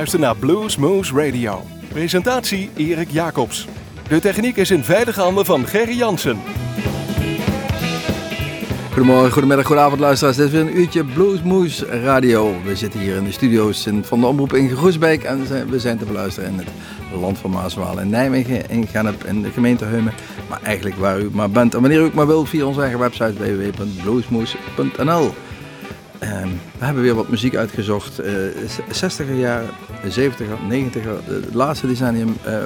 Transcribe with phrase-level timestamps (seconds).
[0.00, 1.62] luistert naar Blues Moose Radio.
[1.88, 3.66] Presentatie Erik Jacobs.
[4.08, 6.38] De techniek is in veilige handen van Gerry Jansen.
[8.92, 10.36] Goedemorgen, goedemiddag, goedenavond luisteraars.
[10.36, 12.54] Dit is weer een uurtje Bluesmoose Radio.
[12.64, 16.04] We zitten hier in de studio's van de Omroep in Groesbeek en we zijn te
[16.04, 16.68] beluisteren in het
[17.20, 20.14] land van Maaswaal in Nijmegen, in Gennep, in de gemeente Heumen.
[20.48, 22.98] Maar eigenlijk waar u maar bent en wanneer u ook maar wilt via onze eigen
[22.98, 25.34] website www.bluesmoose.nl.
[26.20, 26.48] Ehm,
[26.78, 28.20] we hebben weer wat muziek uitgezocht.
[28.20, 28.26] Uh,
[28.90, 29.68] 60er jaren,
[30.04, 32.36] 70er, 90er, het laatste decennium.
[32.46, 32.64] Uh,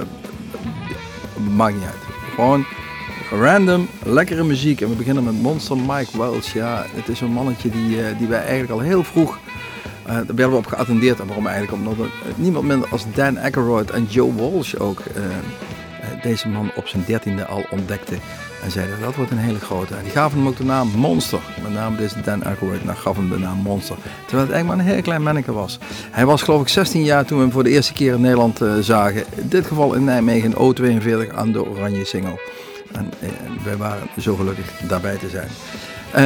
[1.55, 2.15] maakt niet uit.
[2.35, 2.65] Gewoon
[3.31, 4.81] random, lekkere muziek.
[4.81, 6.53] En we beginnen met Monster Mike Welch.
[6.53, 9.39] Ja, het is een mannetje die, uh, die wij eigenlijk al heel vroeg...
[10.06, 11.21] Uh, daar werden we op geattendeerd.
[11.21, 11.89] En waarom eigenlijk?
[11.89, 15.03] Omdat niemand minder als Dan Aykroyd en Joe Walsh ook
[16.23, 18.15] deze man op zijn dertiende al ontdekte.
[18.65, 19.95] En zeiden dat wordt een hele grote.
[19.95, 21.41] En die gaven hem ook de naam Monster.
[21.62, 23.97] Met name deze Dan Aykroyd nou, gaf hem de naam Monster.
[24.27, 25.79] Terwijl het eigenlijk maar een heel klein manneke was.
[26.11, 28.62] Hij was geloof ik 16 jaar toen we hem voor de eerste keer in Nederland
[28.62, 29.25] uh, zagen.
[29.37, 32.41] In dit geval in Nijmegen O42 aan de Oranje Single.
[32.93, 33.29] En eh,
[33.65, 35.49] wij waren zo gelukkig daarbij te zijn.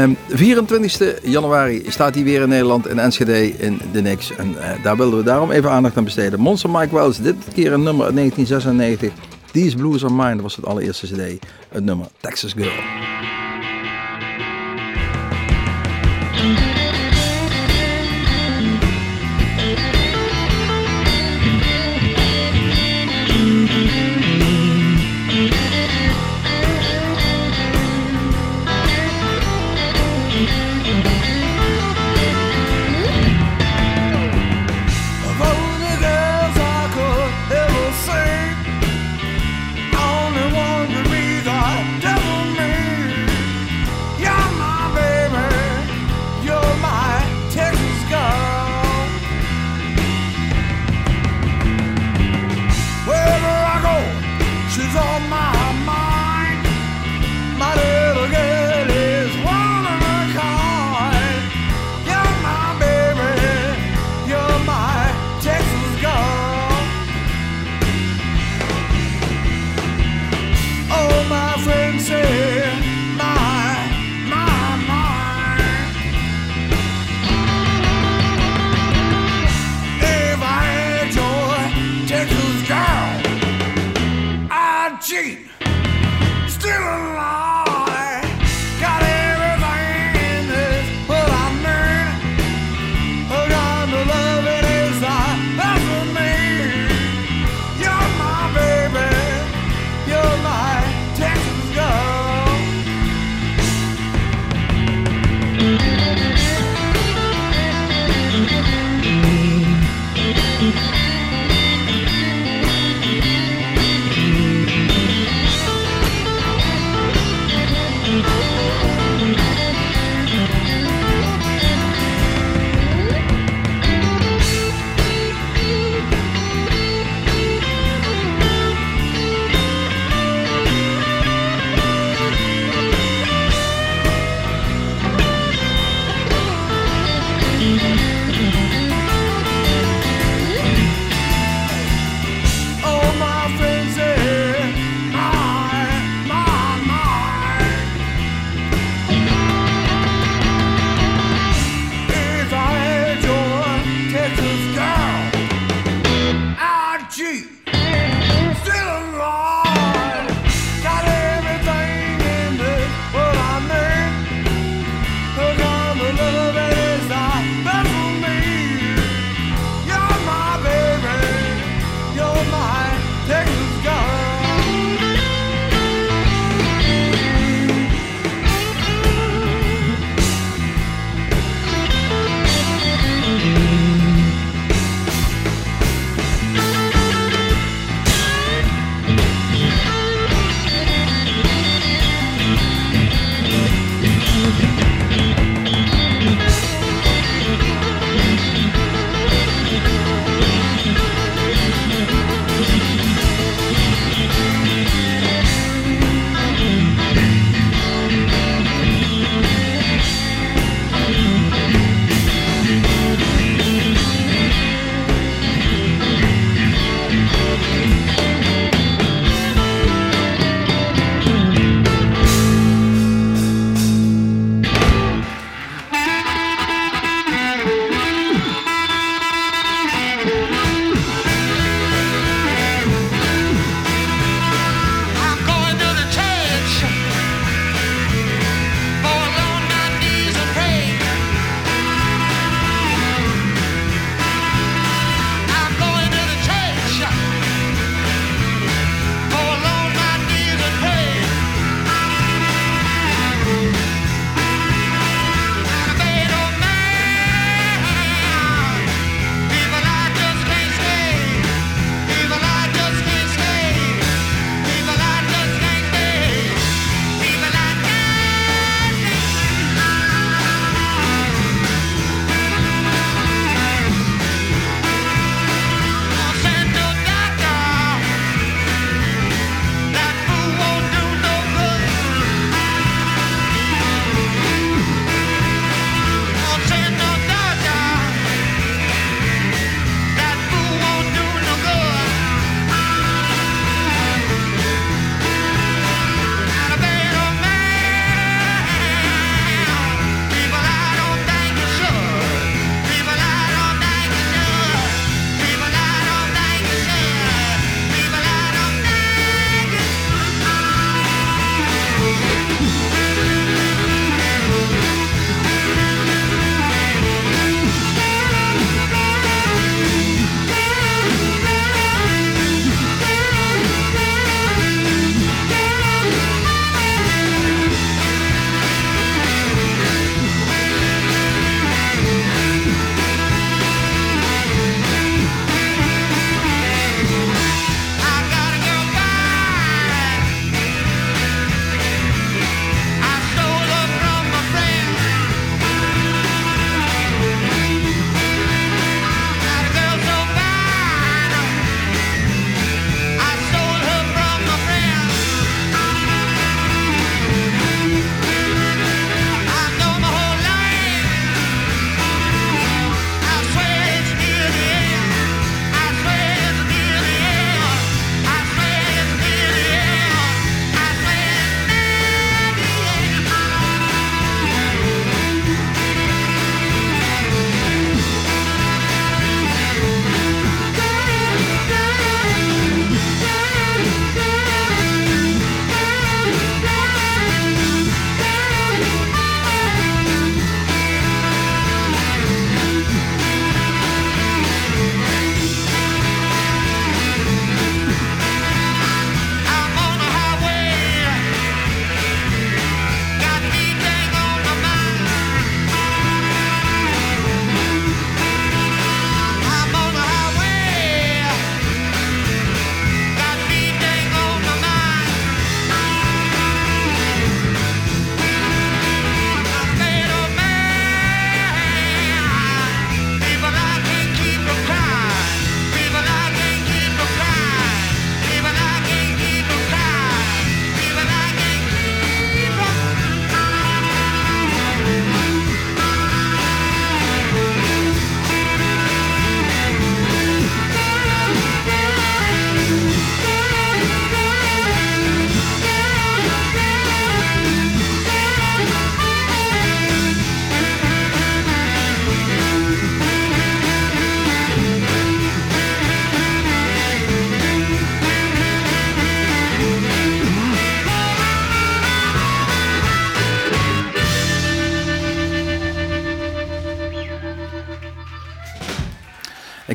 [0.02, 4.36] Um, 24 januari staat hij weer in Nederland in Enschede in de Nix.
[4.36, 6.41] En uh, daar wilden we daarom even aandacht aan besteden.
[6.41, 9.38] Monster Mike Wells, dit keer een nummer uit 1996.
[9.59, 11.45] These Blues Are Mine, was het allereerste cd.
[11.69, 13.38] Het nummer Texas Girl.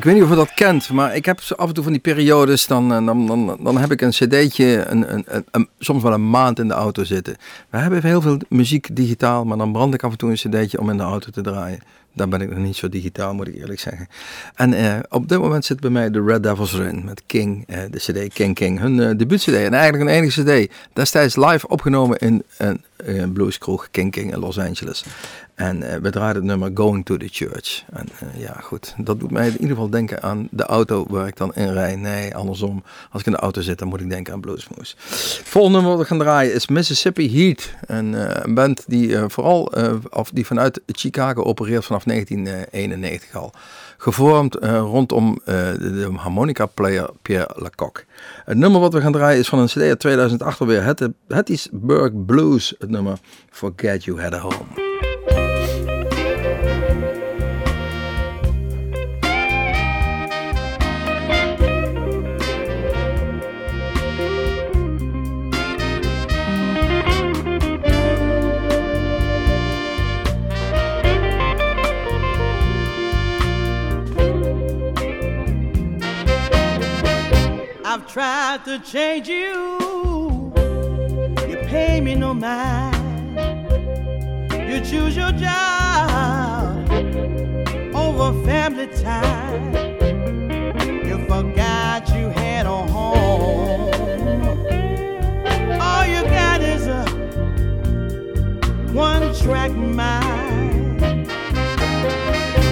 [0.04, 2.00] Ik weet niet of je dat kent, maar ik heb af en toe van die
[2.00, 6.30] periodes, dan, dan, dan, dan heb ik een cd'tje, een, een, een, soms wel een
[6.30, 7.36] maand in de auto zitten.
[7.70, 10.80] We hebben heel veel muziek digitaal, maar dan brand ik af en toe een cd'tje
[10.80, 11.78] om in de auto te draaien.
[12.16, 14.08] Dan ben ik nog niet zo digitaal, moet ik eerlijk zeggen.
[14.54, 17.76] En uh, op dit moment zit bij mij de Red Devils erin met King, uh,
[17.90, 19.48] de CD King King, hun debuut-CD.
[19.48, 20.72] En eigenlijk een enige CD.
[20.92, 22.42] Destijds live opgenomen in
[22.96, 25.04] een blueskroeg King King in Los Angeles.
[25.54, 27.84] En we draaiden het nummer Going to the Church.
[27.92, 28.94] En ja, goed.
[28.98, 31.96] Dat doet mij in ieder geval denken aan de auto waar ik dan in rij.
[31.96, 32.82] Nee, andersom.
[33.10, 34.94] Als ik in de auto zit, dan moet ik denken aan Bluesmoose.
[35.44, 37.70] Volgende nummer wat we gaan draaien is Mississippi Heat.
[37.86, 39.72] Een, uh, een band die vooral
[40.10, 43.52] of die vanuit Chicago opereert vanaf 1991 al.
[43.96, 48.04] Gevormd rondom de, de harmonica-player Pierre Lecoq.
[48.44, 50.94] Het nummer wat we gaan draaien is van een CD uit 2008 alweer.
[51.28, 52.74] Hattiesburg Blues.
[52.78, 53.18] Het nummer
[53.50, 55.13] Forget You Had a Home.
[78.14, 80.52] Tried to change you.
[81.48, 82.94] You pay me no mind.
[84.52, 86.88] You choose your job
[87.92, 89.74] over family time.
[91.04, 93.90] You forgot you had a home.
[95.80, 97.04] All you got is a
[98.92, 101.26] one track mind.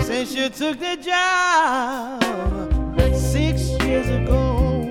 [0.05, 2.23] Since you took the job
[3.13, 4.82] six years ago.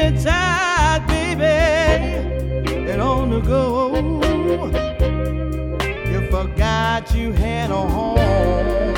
[0.00, 1.44] Been tired, baby,
[2.90, 3.94] and on the go.
[6.10, 8.89] You forgot you had a home.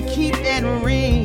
[0.00, 1.17] keep and ring.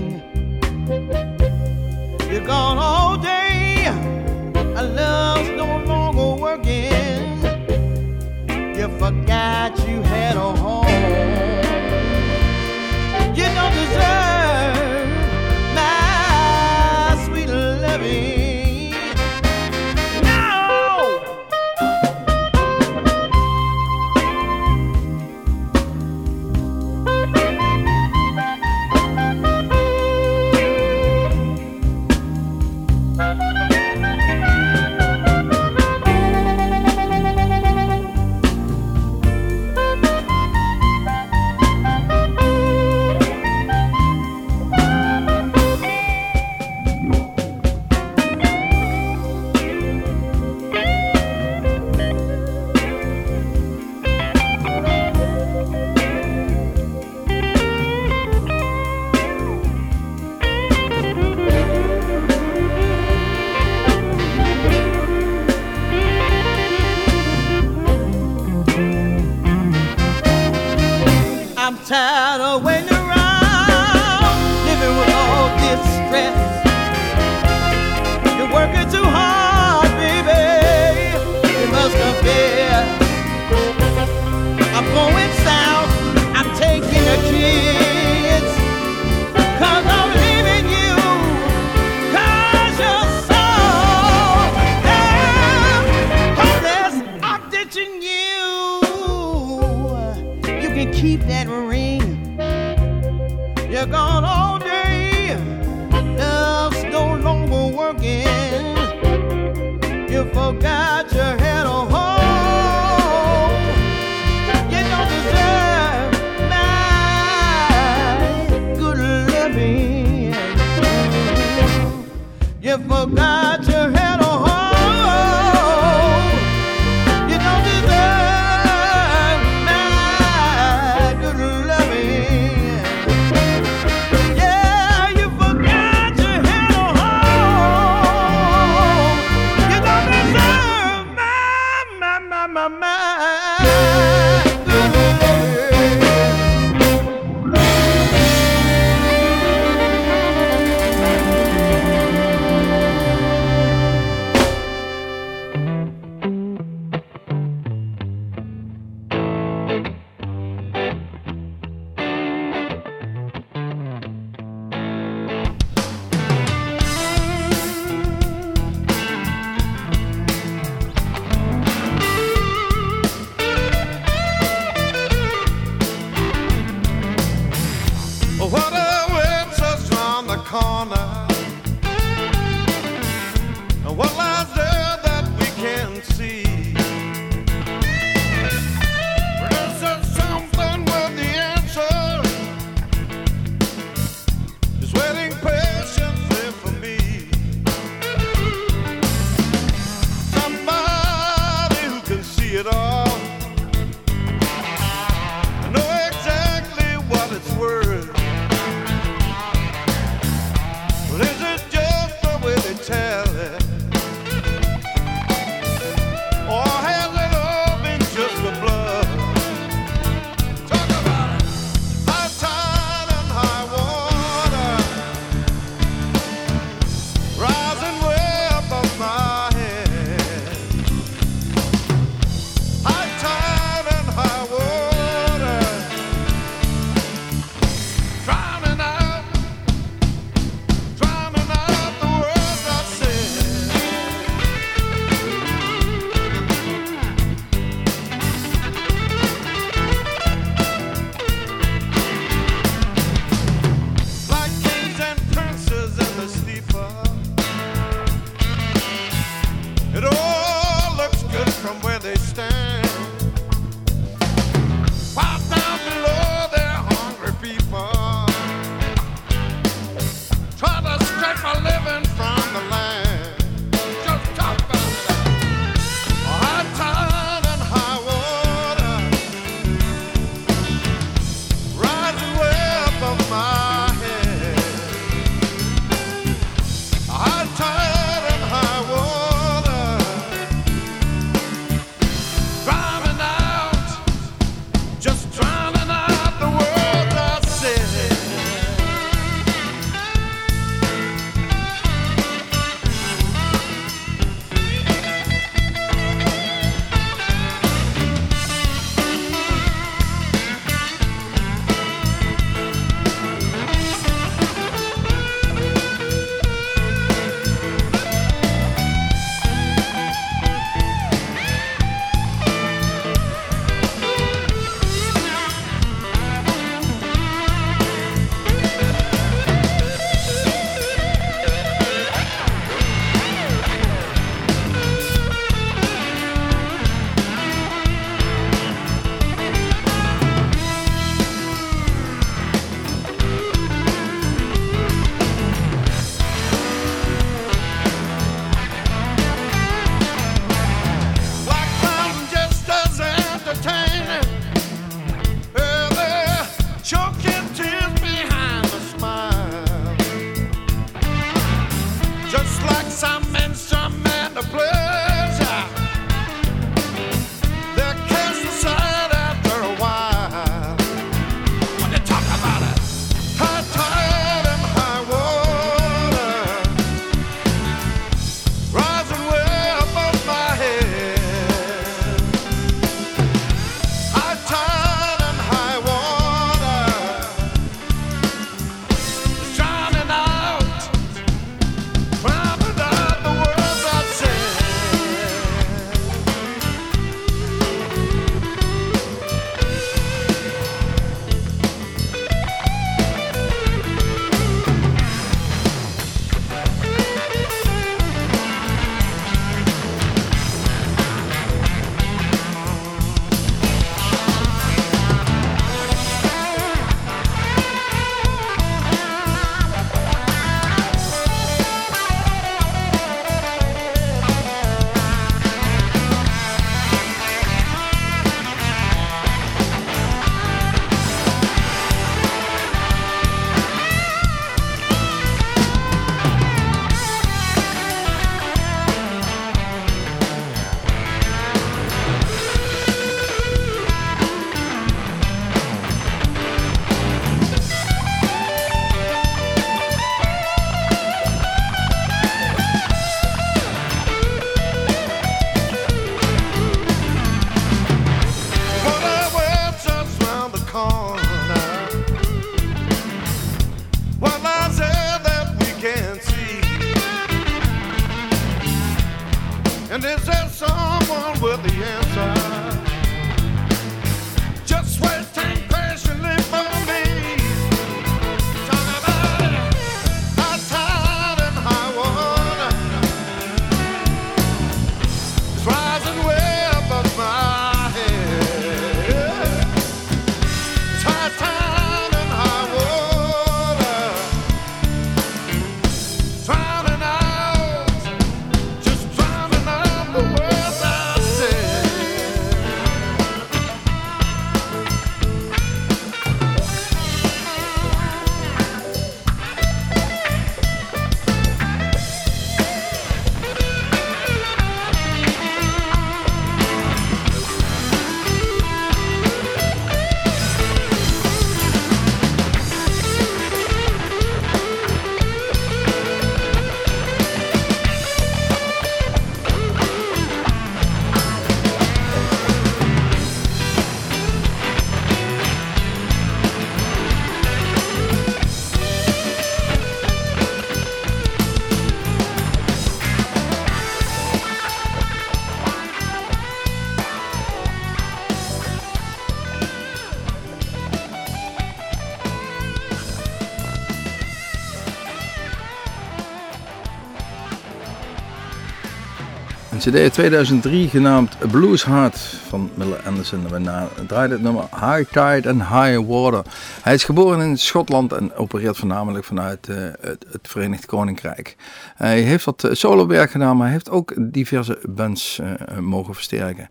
[559.83, 562.17] CD 2003 genaamd Blues Heart
[562.47, 563.47] van Miller Anderson.
[563.49, 563.61] We
[564.07, 566.43] draaiden het nummer High Tide and High Water.
[566.81, 571.55] Hij is geboren in Schotland en opereert voornamelijk vanuit uh, het, Verenigd Koninkrijk.
[571.95, 576.69] Hij heeft wat eh, solowerk gedaan, maar heeft ook diverse bands uh, mogen versterken.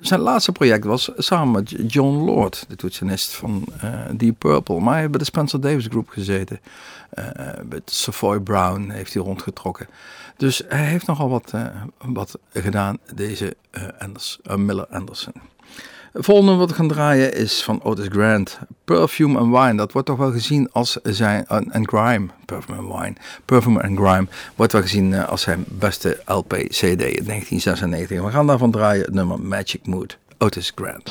[0.00, 3.64] Zijn laatste project was samen met John Lord, de toetsenist van
[4.10, 4.80] Deep Purple.
[4.80, 6.60] Maar hij heeft bij de Spencer Davis Group gezeten.
[7.68, 9.86] met Savoy Brown heeft hij rondgetrokken.
[10.42, 11.66] Dus hij heeft nogal wat, uh,
[12.04, 15.32] wat gedaan, deze uh, Anders, uh, Miller Anderson.
[16.12, 19.74] Het volgende wat we gaan draaien is van Otis Grant, Perfume and Wine.
[19.74, 24.26] Dat wordt toch wel gezien als zijn, en Grime, Perfume and Wine, Perfume and Grime,
[24.56, 28.22] wordt wel gezien als zijn beste LP-CD in 1996.
[28.22, 31.10] We gaan daarvan draaien het nummer Magic Mood, Otis Grant.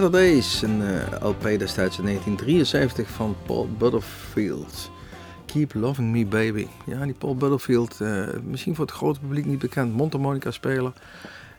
[0.00, 4.90] Better Days, een eh, LP destijds in 1973 van Paul Butterfield.
[5.46, 6.66] Keep Loving Me Baby.
[6.86, 10.92] Ja, die Paul Butterfield, eh, misschien voor het grote publiek niet bekend, mondharmonica speler.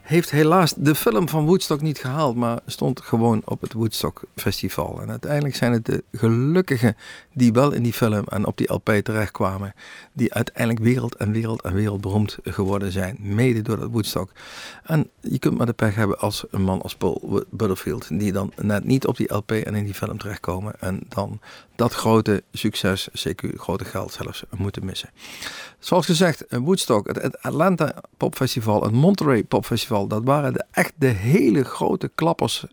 [0.02, 5.02] Heeft helaas de film van Woodstock niet gehaald, maar stond gewoon op het Woodstock Festival.
[5.02, 6.96] En uiteindelijk zijn het de gelukkigen
[7.34, 9.74] die wel in die film en op die LP terechtkwamen,
[10.14, 14.32] die uiteindelijk wereld en wereld en wereldberoemd geworden zijn, mede door dat Woodstock.
[14.84, 18.54] En je kunt maar de pech hebben als een man als Paul Butterfield, die dan
[18.62, 21.40] net niet op die LP en in die film terechtkomen en dan
[21.76, 25.10] dat grote succes, zeker grote geld zelfs, moeten missen.
[25.80, 32.12] Zoals gezegd, Woodstock, het- Atlanta Popfestival, het Monterey Popfestival, dat waren echt de hele grote
[32.16, 32.66] klappers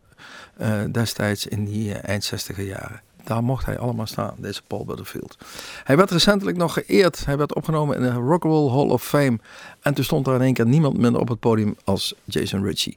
[0.57, 3.01] eh, destijds in die eh, eind 60 jaren.
[3.29, 5.37] Daar mocht hij allemaal staan, deze Paul Butterfield.
[5.85, 7.25] Hij werd recentelijk nog geëerd.
[7.25, 9.39] Hij werd opgenomen in de Rock and Roll Hall of Fame.
[9.81, 12.95] En toen stond er in één keer niemand minder op het podium als Jason Ritchie.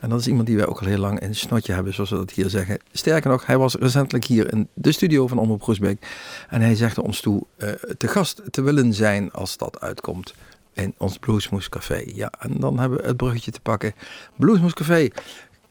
[0.00, 2.10] En dat is iemand die wij ook al heel lang in het snotje hebben, zoals
[2.10, 2.78] we dat hier zeggen.
[2.92, 6.06] Sterker nog, hij was recentelijk hier in de studio van Omroep Groesbeek.
[6.48, 10.34] En hij zegt ons toe eh, te gast te willen zijn als dat uitkomt
[10.74, 12.02] in ons Bluesmoes Café.
[12.14, 13.94] Ja, en dan hebben we het bruggetje te pakken.
[14.36, 15.08] Bluesmoes Café.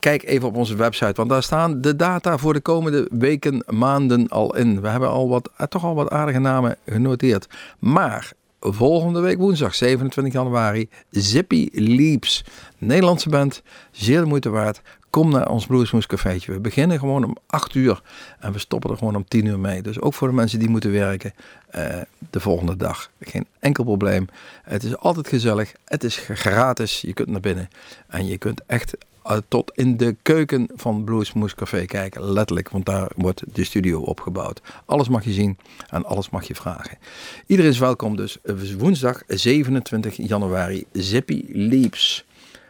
[0.03, 4.27] Kijk even op onze website, want daar staan de data voor de komende weken, maanden
[4.27, 4.81] al in.
[4.81, 7.47] We hebben al wat, eh, toch al wat aardige namen genoteerd.
[7.79, 12.43] Maar volgende week woensdag 27 januari Zippy Leaps.
[12.77, 13.61] Nederlandse band,
[13.91, 14.81] zeer de moeite waard.
[15.09, 16.51] Kom naar ons Bluesmoes cafeetje.
[16.51, 18.01] We beginnen gewoon om 8 uur
[18.39, 19.81] en we stoppen er gewoon om 10 uur mee.
[19.81, 21.33] Dus ook voor de mensen die moeten werken
[21.67, 23.09] eh, de volgende dag.
[23.19, 24.27] Geen enkel probleem.
[24.63, 25.73] Het is altijd gezellig.
[25.85, 27.01] Het is gratis.
[27.01, 27.69] Je kunt naar binnen
[28.07, 28.95] en je kunt echt
[29.27, 32.31] uh, tot in de keuken van Bluesmoes Café kijken.
[32.31, 34.61] Letterlijk, want daar wordt de studio opgebouwd.
[34.85, 35.57] Alles mag je zien
[35.89, 36.97] en alles mag je vragen.
[37.45, 38.37] Iedereen is welkom dus
[38.77, 42.25] woensdag 27 januari Zippy Leaps.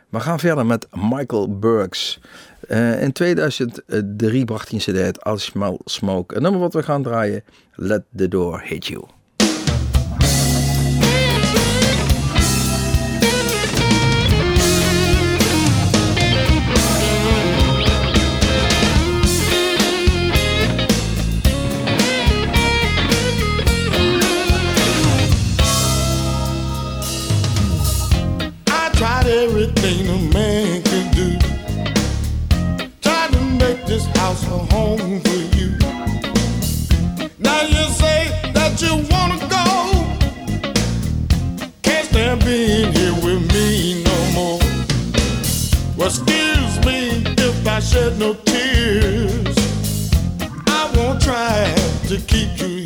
[0.09, 2.19] We gaan verder met Michael Burks.
[2.69, 5.51] Uh, in 2003 bracht hij een cd uit,
[5.85, 6.35] Smoke.
[6.35, 7.43] Een nummer wat we gaan draaien,
[7.75, 9.03] Let the Door Hit You.
[46.05, 49.55] Excuse me if I shed no tears.
[50.67, 51.73] I won't try
[52.09, 52.82] to keep you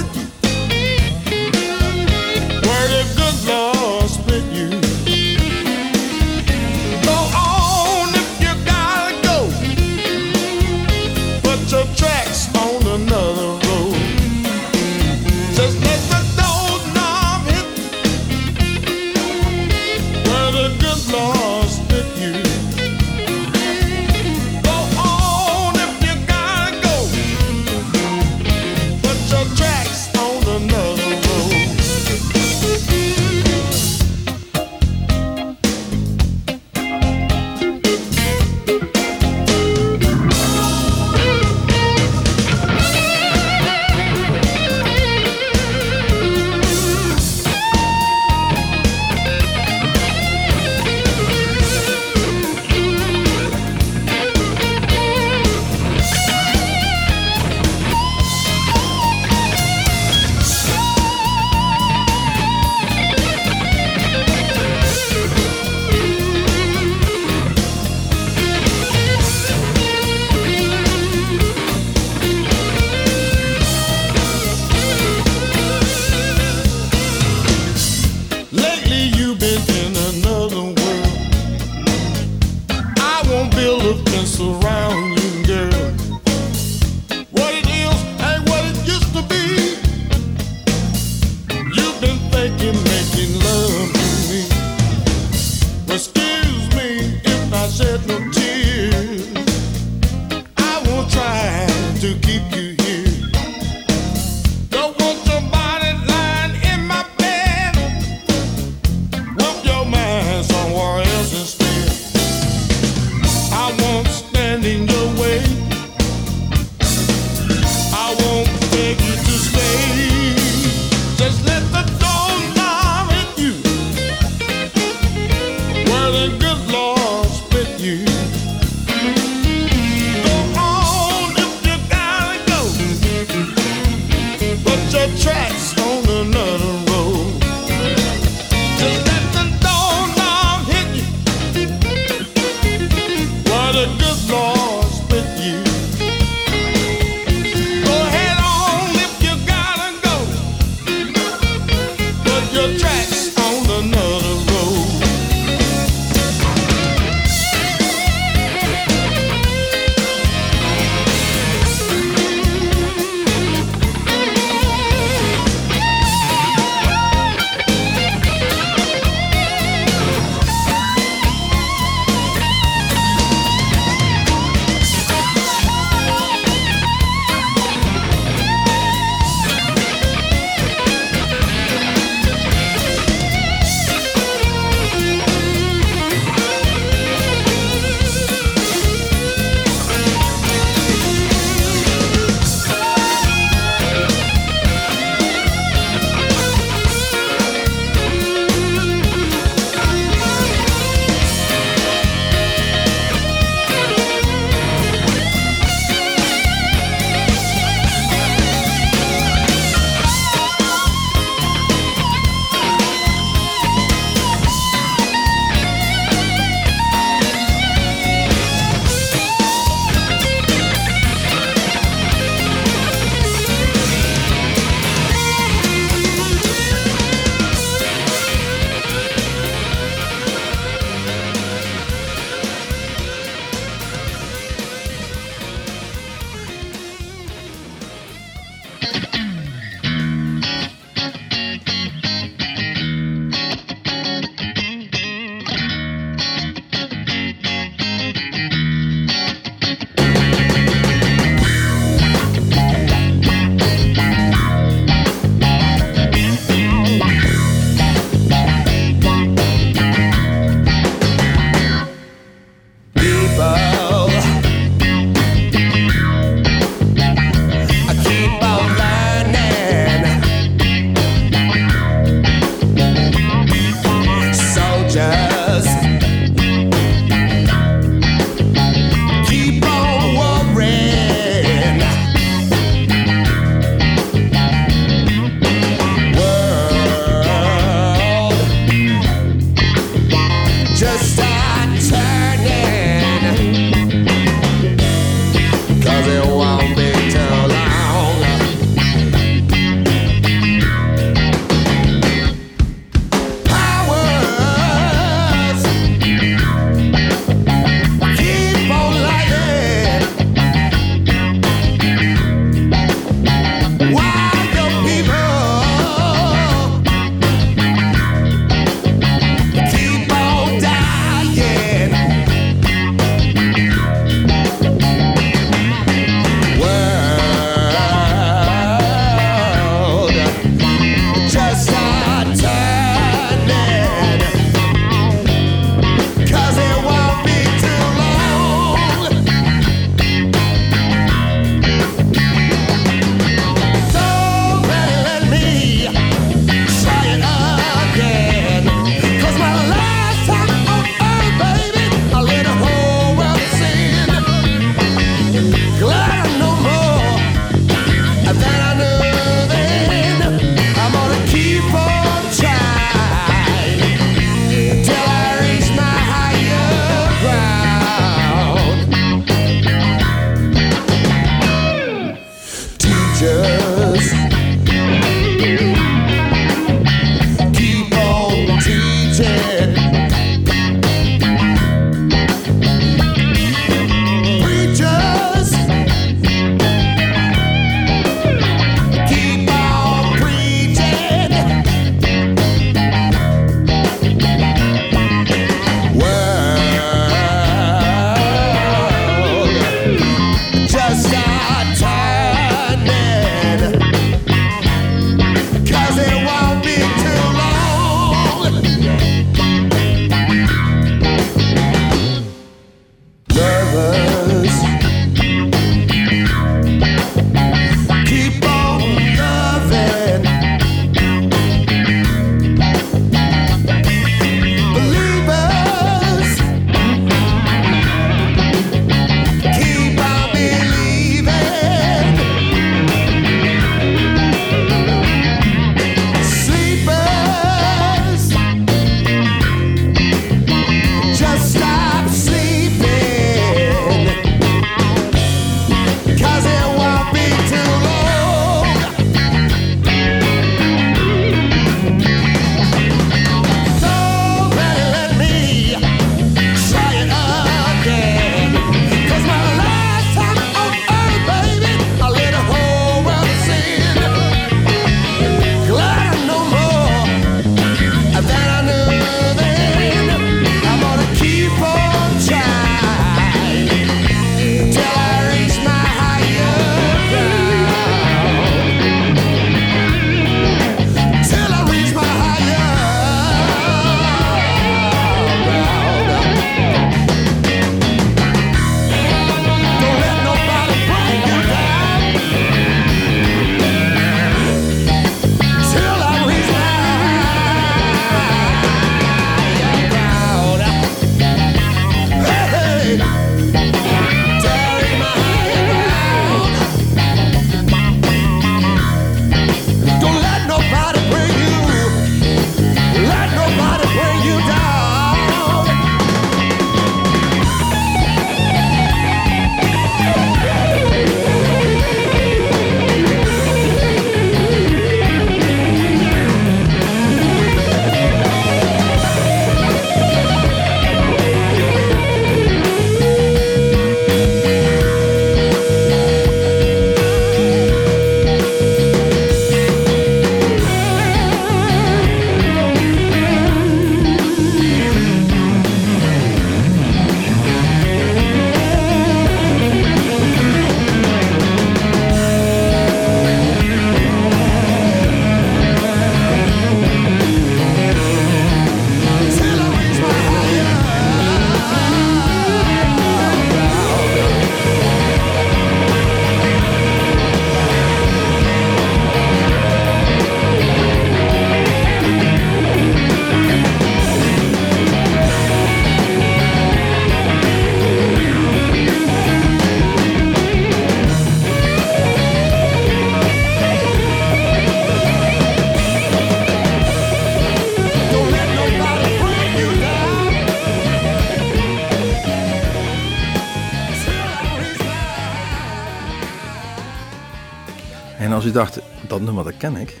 [598.60, 600.00] dacht, dat nummer dat ken ik,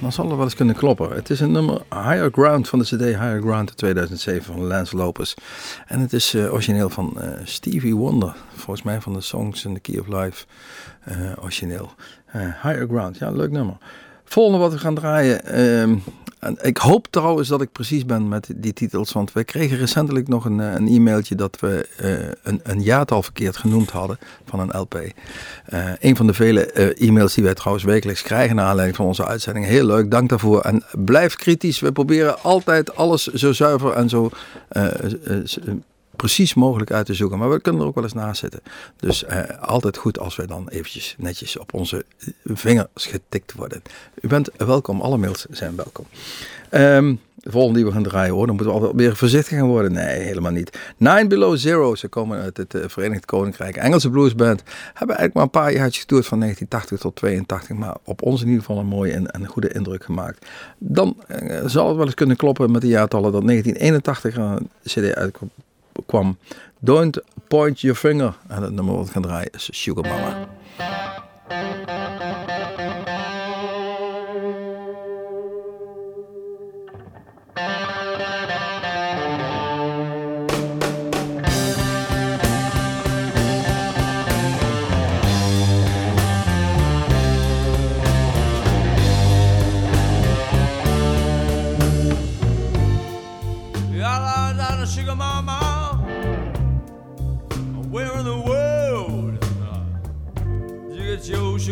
[0.00, 1.10] dan zal er wel eens kunnen kloppen.
[1.10, 5.34] Het is een nummer Higher Ground van de CD Higher Ground 2007 van Lance Lopez.
[5.86, 9.74] En het is eh, origineel van eh, Stevie Wonder, volgens mij van de Songs in
[9.74, 10.46] the Key of Life
[11.04, 11.90] eh, origineel.
[12.62, 13.76] Higher Ground, ja, leuk nummer.
[14.28, 15.44] Volgende wat we gaan draaien.
[15.44, 15.96] ehm,
[16.60, 19.12] ik hoop trouwens dat ik precies ben met die titels.
[19.12, 23.22] Want we kregen recentelijk nog een, eh, een e-mailtje dat we eh, een, een jaartal
[23.22, 24.94] verkeerd genoemd hadden van een LP.
[25.64, 29.26] Eh, een van de vele e-mails die wij trouwens wekelijks krijgen naar aanleiding van onze
[29.26, 29.66] uitzending.
[29.66, 30.60] Heel leuk, dank daarvoor.
[30.60, 31.80] En blijf kritisch.
[31.80, 34.30] We proberen altijd alles zo zuiver en zo
[36.18, 37.38] precies mogelijk uit te zoeken.
[37.38, 38.60] Maar we kunnen er ook wel eens naast zitten.
[38.96, 42.04] Dus eh, altijd goed als wij dan eventjes netjes op onze
[42.44, 43.82] vingers getikt worden.
[44.20, 46.06] U bent welkom, alle mails zijn welkom.
[46.70, 49.66] Ehm, de volgende die we gaan draaien hoor, dan moeten we altijd weer voorzichtig gaan
[49.66, 49.92] worden.
[49.92, 50.78] Nee, helemaal niet.
[50.96, 53.76] Nine Below Zero, ze komen uit het eh, Verenigd Koninkrijk.
[53.76, 54.62] Engelse bluesband.
[54.94, 57.76] Hebben eigenlijk maar een paar jaartjes getoerd van 1980 tot 82.
[57.76, 60.46] Maar op ons in ieder geval een mooie en, en goede indruk gemaakt.
[60.78, 65.16] Dan eh, zal het wel eens kunnen kloppen met de jaartallen dat 1981 een cd
[65.98, 66.38] uitkwam.
[66.80, 68.34] Don't Point Your Finger.
[68.48, 70.48] En het nummer wat gaan draaien is Sugar Mama.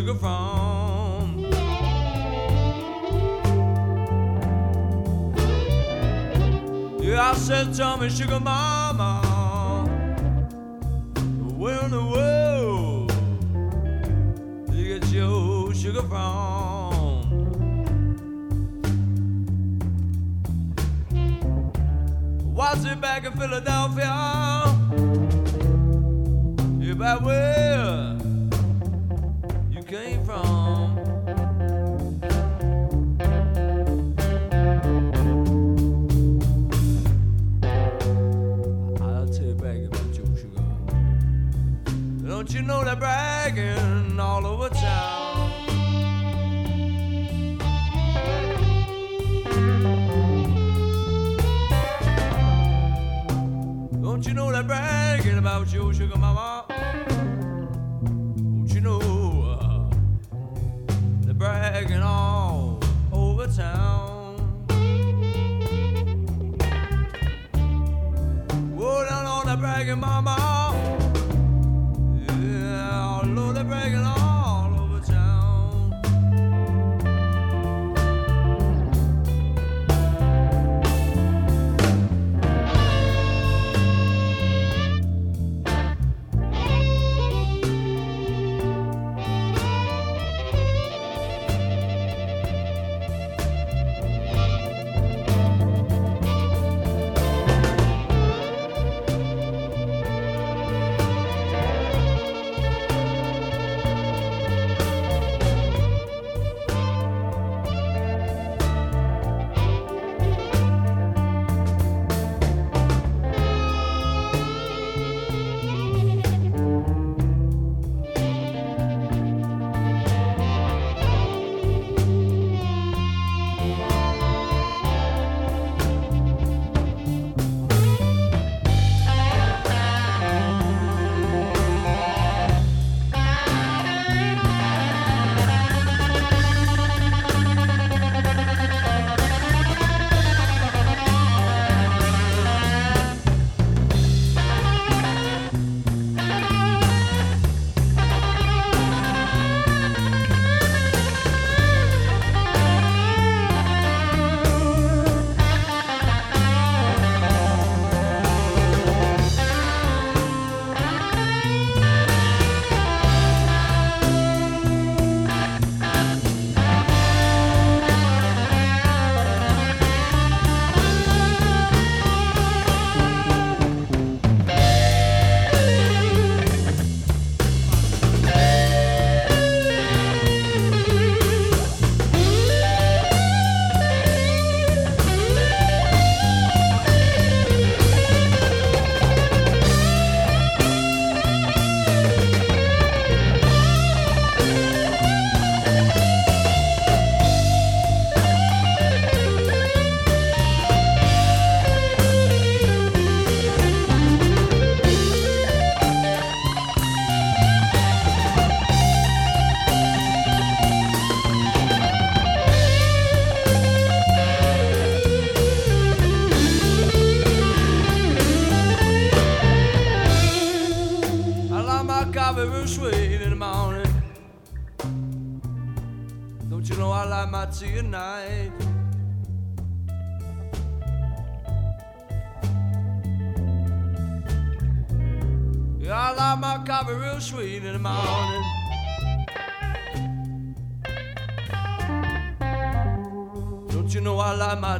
[0.06, 1.40] Sugar from?
[7.00, 9.22] Yeah, I said, tell me, sugar mama,
[11.56, 13.08] where in the world
[14.70, 16.46] do you get your sugar from?
[22.54, 24.14] Was it back in Philadelphia?
[26.78, 28.25] Yeah, back where you
[29.86, 30.98] came from?
[39.00, 40.62] I'll tell you back about your sugar.
[42.26, 45.52] Don't you know they're bragging all over town?
[54.02, 56.55] Don't you know they're bragging about your sugar mama?
[69.08, 70.55] Down on the bragging mama.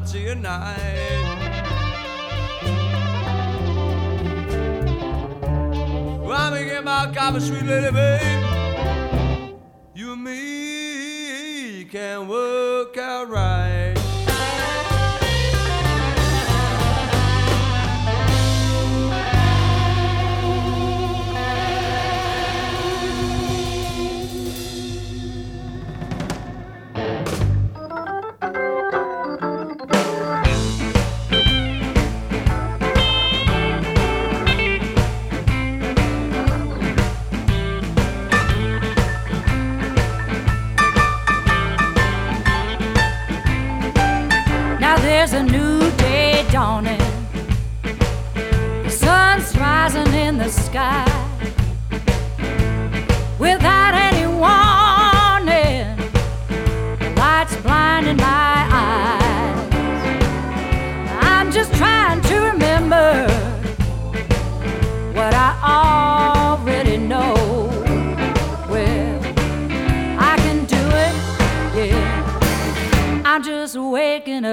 [0.06, 0.95] tonight.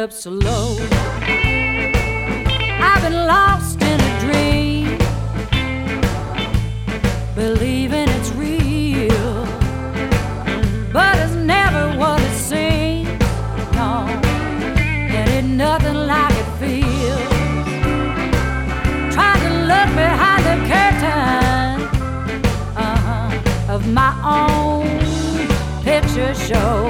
[0.01, 0.75] Up slow.
[2.81, 4.97] I've been lost in a dream,
[7.35, 9.45] believing it's real,
[10.91, 13.19] but it's never what it seems.
[13.75, 14.07] No,
[15.17, 17.29] and it's nothing like it feels.
[19.13, 21.71] Trying to look behind the curtain
[22.75, 24.87] uh-huh, of my own
[25.83, 26.89] picture show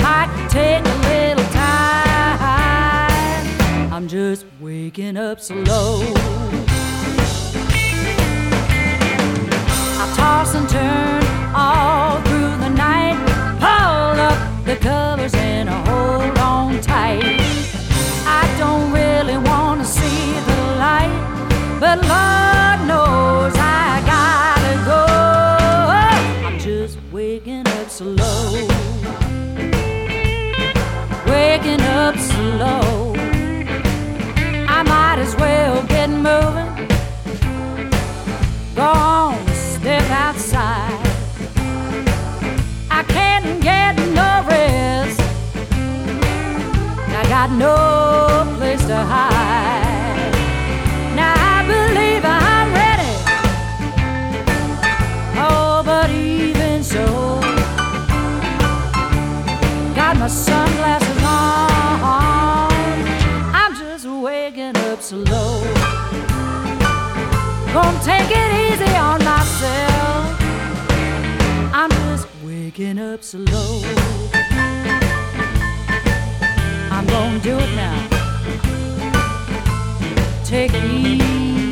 [0.00, 0.95] might take
[4.96, 6.00] waking up slow.
[9.98, 11.22] I toss and turn
[11.54, 13.18] all through the night,
[13.58, 17.40] pull up the covers and I hold on tight.
[18.26, 21.12] I don't really want to see the light,
[21.78, 25.04] but Lord knows I gotta go.
[26.46, 28.66] I'm just waking up slow.
[31.26, 32.35] Waking up slow.
[47.46, 50.32] Got no place to hide.
[51.14, 53.14] Now I believe I'm ready.
[55.38, 57.04] Oh, but even so,
[59.94, 62.72] got my sunglasses on.
[63.54, 65.62] I'm just waking up slow.
[67.72, 70.40] Gonna take it easy on myself.
[71.72, 73.82] I'm just waking up slow.
[77.08, 78.08] I'm gonna do it now.
[80.44, 81.65] Take it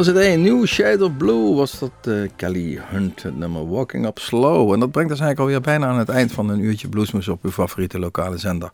[0.00, 4.06] Van de CD New Shade of Blue was dat eh, Kelly Hunt, het nummer Walking
[4.06, 4.72] Up Slow.
[4.72, 7.44] En dat brengt ons eigenlijk alweer bijna aan het eind van een uurtje bluesmoes op
[7.44, 8.70] uw favoriete lokale zender.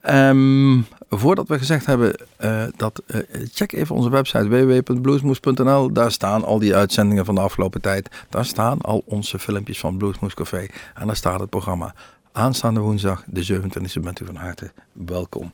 [0.00, 3.20] Ehm, voordat we gezegd hebben eh, dat, eh,
[3.52, 5.92] check even onze website www.bluesmoes.nl.
[5.92, 8.08] Daar staan al die uitzendingen van de afgelopen tijd.
[8.28, 10.66] Daar staan al onze filmpjes van Bluesmoes Café.
[10.94, 11.94] En daar staat het programma.
[12.36, 15.52] Aanstaande woensdag, de 27e, bent u van harte welkom.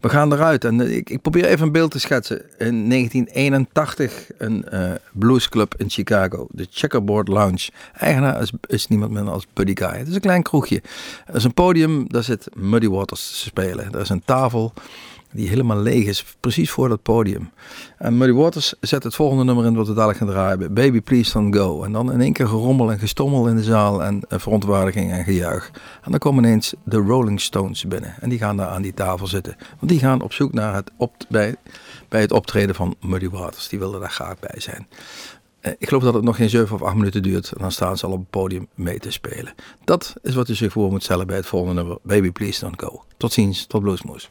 [0.00, 2.38] We gaan eruit en eh, ik, ik probeer even een beeld te schetsen.
[2.58, 7.70] In 1981 een eh, bluesclub in Chicago, de Checkerboard Lounge.
[7.92, 9.98] Eigenaar is, is niemand minder als Buddy Guy.
[9.98, 10.82] Het is een klein kroegje.
[11.26, 13.92] Er is een podium, daar zit Muddy Waters te spelen.
[13.92, 14.72] Er is een tafel
[15.34, 17.50] die helemaal leeg is, precies voor dat podium.
[17.98, 20.74] En Muddy Waters zet het volgende nummer in wat we dadelijk gaan draaien.
[20.74, 21.82] Baby Please Don't Go.
[21.82, 25.24] En dan in één keer gerommel en gestommel in de zaal en eh, verontwaardiging en
[25.24, 25.70] gejuich.
[26.02, 28.14] En dan komen ineens de Rolling Stones binnen.
[28.20, 29.56] En die gaan daar aan die tafel zitten.
[29.78, 30.90] Want die gaan op zoek naar het,
[31.28, 31.54] bij,
[32.08, 33.68] bij het optreden van Muddy Waters.
[33.68, 34.86] Die wilden daar graag bij zijn.
[35.60, 37.52] Eh, Ik geloof dat het nog geen 7 of 8 minuten duurt.
[37.52, 39.54] En dan staan ze al op het podium mee te spelen.
[39.84, 41.98] Dat is wat u zich voor moet stellen bij het volgende nummer.
[42.02, 43.04] Baby Please Don't Go.
[43.16, 44.28] Tot ziens, tot Bluesmoes.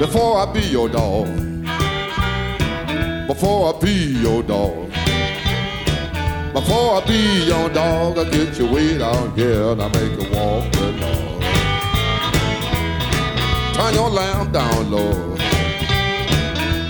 [0.00, 1.26] Before I be your dog.
[3.26, 4.90] Before I be your dog.
[6.54, 10.26] Before I be your dog, I get you way down here and I make you
[10.34, 11.42] walk the dog.
[13.74, 15.36] Turn your lamp down low.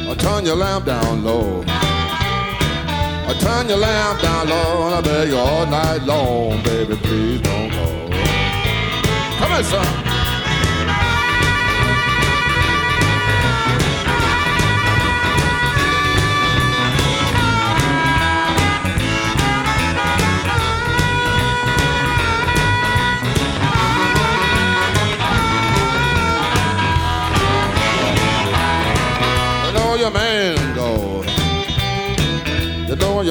[0.08, 1.64] I turn your lamp down low.
[1.66, 7.40] I turn your lamp down low and I beg you all night long, baby, please
[7.40, 8.08] don't go.
[9.40, 10.09] Come on, son.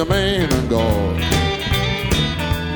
[0.00, 1.20] Your man and gone.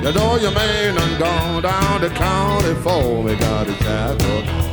[0.05, 4.64] You know your man and gone down the county for me, got a shackle.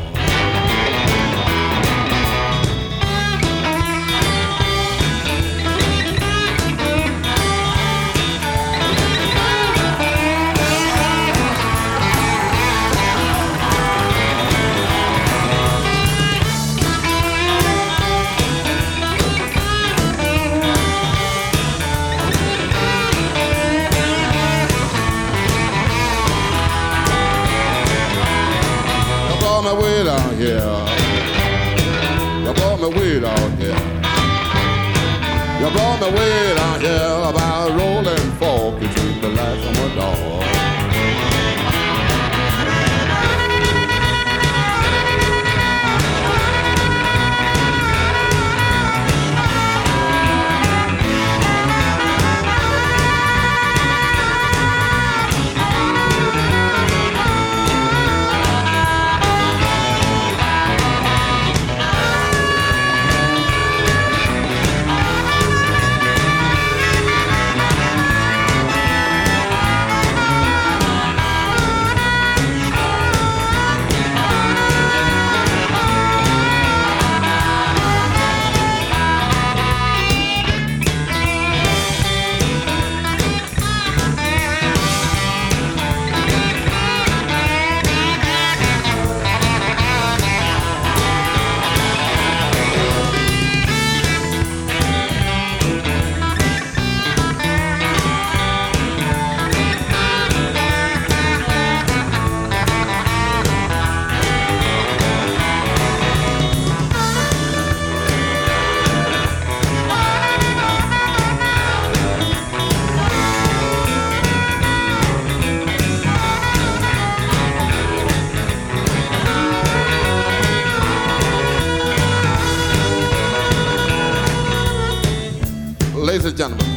[126.11, 126.67] Ladies and gentlemen,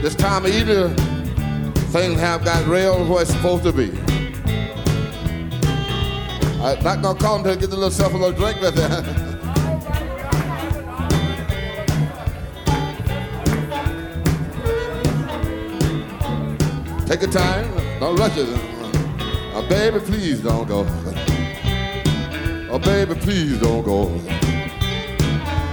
[0.00, 0.88] this time of year,
[1.92, 3.90] things have got real where it's supposed to be.
[6.62, 8.88] I'm not gonna call until I get a little self a little drink with it.
[17.06, 18.48] Take your time, don't rush it.
[19.54, 20.86] Uh, baby, please don't go.
[22.74, 24.10] Oh, baby, please don't go.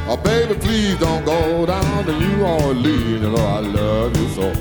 [0.07, 3.03] Oh, baby, please don't go down to New Orleans.
[3.03, 4.53] You know I love you so.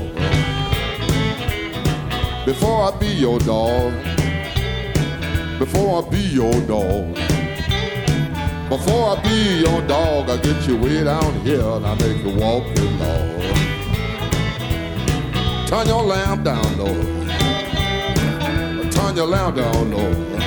[2.47, 3.93] Before I be your dog,
[5.59, 7.15] before I be your dog,
[8.71, 12.39] before I be your dog, I get you way down here and I make you
[12.41, 13.59] walk the Lord.
[15.69, 17.07] Turn your lamp down, Lord.
[18.91, 20.40] Turn your lamp down, Lord.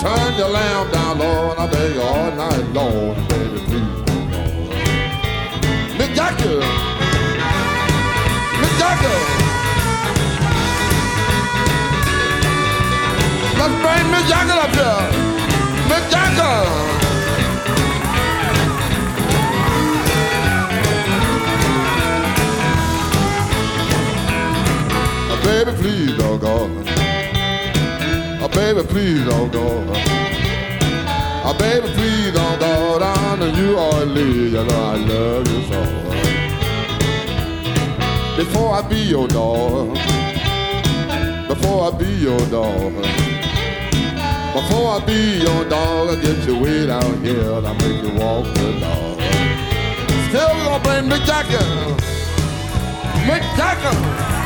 [0.00, 1.58] Turn your lamp down, Lord.
[1.58, 4.72] I beg you all night long, baby, please, Lord.
[5.98, 6.60] Mick Jagger,
[8.60, 9.20] Mick Jagger.
[13.60, 15.04] Let's bring Mick Jagger up here.
[15.90, 16.58] Mick Jagger.
[25.44, 26.89] Baby, please don't go.
[28.52, 29.84] Baby, please don't go.
[31.42, 34.52] Oh, baby, please don't go down to New Orleans.
[34.52, 35.80] You know I love you so.
[38.36, 39.94] Before I be your dog,
[41.48, 42.92] before I be your dog,
[44.54, 48.18] before I be your dog, I get you way down here and I make you
[48.18, 49.20] walk the dog.
[50.28, 51.66] Still gonna bring Mick Jagger,
[53.26, 54.39] Mick Jagger.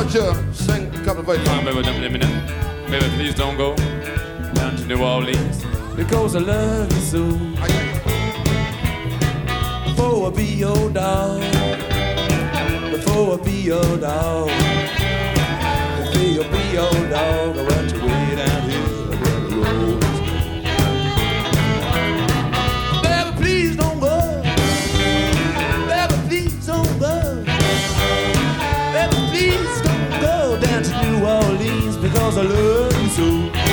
[0.00, 1.46] Don't you sing a couple of verses?
[1.46, 2.86] Come on, baby, don't let me know.
[2.90, 3.76] Baby, please don't go
[4.54, 7.28] down to New Orleans because I love you so.
[9.84, 11.40] Before I be your dog,
[12.90, 14.48] before I be your dog,
[15.98, 18.09] before I be your dog, I want you
[32.30, 33.70] don't go down to New Orleans because I love you so.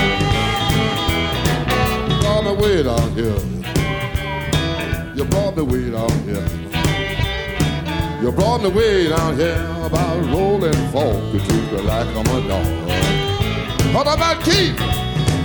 [2.62, 3.40] way down here.
[5.16, 6.48] You brought me way down here.
[8.22, 11.34] You brought me way down here about rolling fork.
[11.34, 12.66] You took me like I'm a dog.
[13.94, 14.80] What about Keith?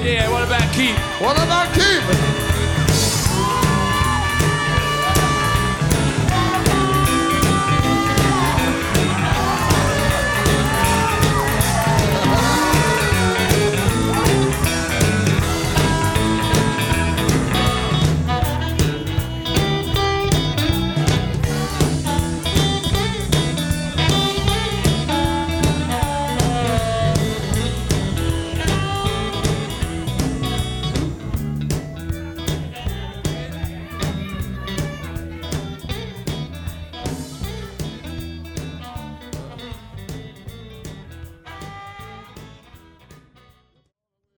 [0.05, 0.99] Yeah, what about Keith?
[1.21, 2.52] What about Keith?